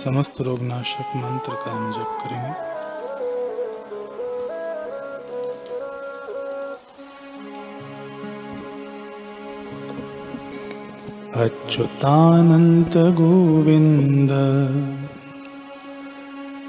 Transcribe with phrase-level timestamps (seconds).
[0.00, 2.52] समस्त रोगनाशक मंत्र का हम जप करेंगे
[11.44, 14.32] अच्युतानन्त गोविन्द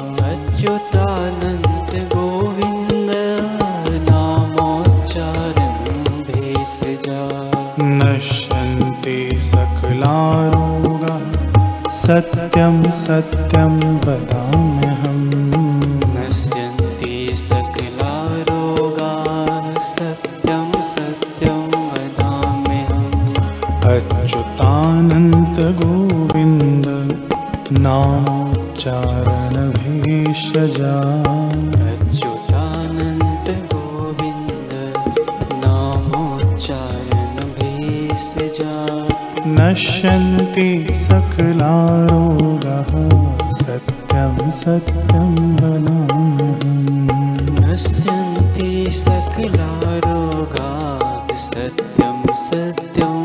[9.96, 15.30] सकलारोगाः सत्यं सत्यं वदाम्यहम्।
[16.16, 18.12] नश्यन्ति सकला
[18.48, 21.62] रोगाः सत्यं सत्यं
[21.92, 23.34] वदाम्यहम्।
[23.84, 25.16] अच्युतानन्तगोविन्द
[27.72, 28.76] नामोच्चारणभेषजा
[39.76, 42.92] नश्यन्ति सकलारोगाः
[43.58, 47.10] सत्यं सत्यं वदाम्यहम्
[47.60, 48.70] नश्यन्ति
[49.00, 49.68] सकला
[50.06, 53.15] रोगाः सत्यं सत्यं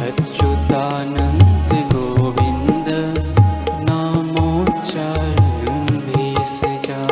[0.07, 2.89] अच्युतानन्त गोविन्द
[3.91, 7.03] नामोच्चारण भेषजा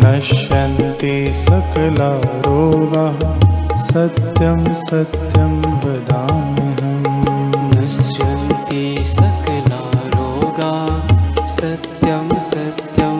[0.04, 2.12] नश्यन्ति सकला
[2.48, 3.22] रोगाः
[3.88, 5.56] सत्यं सत्यं
[5.86, 7.08] वदाम्यहम्
[7.76, 8.84] नश्यन्ति
[9.16, 9.82] सकला
[10.18, 10.74] रोगा
[11.58, 13.13] सत्यं सत्यं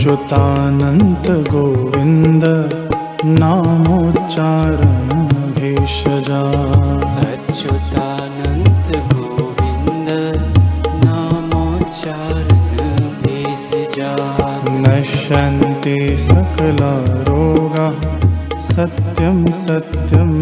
[0.00, 2.44] अच्युतानन्त गोविन्द
[3.40, 5.08] नामोच्चारण
[5.56, 6.40] भेषजा
[7.24, 10.08] अच्युतानन्त गोविन्द
[11.04, 12.48] नामोच्चारण
[13.26, 14.14] भेषजा
[14.86, 16.92] नश्यन्ति सकला
[17.28, 18.00] रोगाः
[18.70, 20.32] सत्यं सत्यं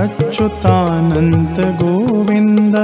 [0.00, 2.76] अच्युतानन्त गोविन्द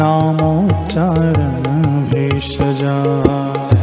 [0.00, 1.64] नामोच्चारण
[2.12, 2.94] भेषजा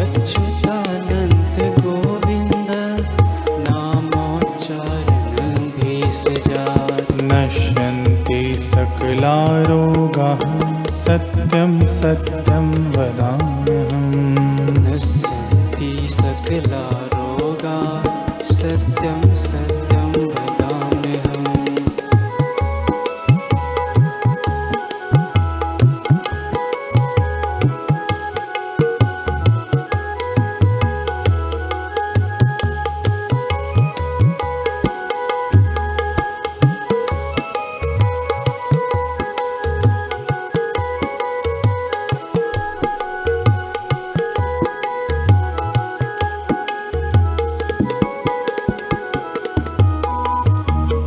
[0.04, 2.72] अच्युतानन्त गोविन्द
[3.68, 6.66] नामोच्चारण भेषजा
[7.32, 9.38] नश्यन्ति सकला
[9.70, 10.42] रोगाः
[11.04, 13.31] सत्यं सत्यं वदाम्यहम्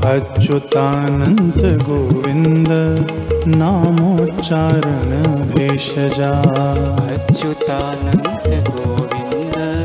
[0.04, 2.68] अच्युतानन्त गोविन्द
[3.46, 6.30] नामोच्चारण भेषजा।
[7.14, 9.84] अच्युतानन्त गोविन्द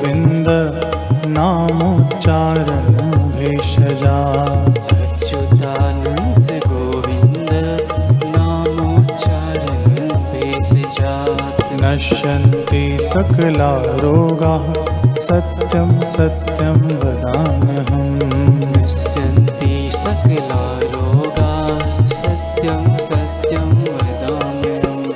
[11.97, 14.73] नश्यन्ति सकला रोगाः।
[15.15, 25.13] सत्यं सत्यं वदाम्यहम्। नश्यन्ति सकला रोगा। सत्यं सत्यं वदाम्यहम्।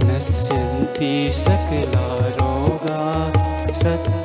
[0.05, 3.33] नश्यन्ति सकला रोगा
[3.73, 4.24] सत्यं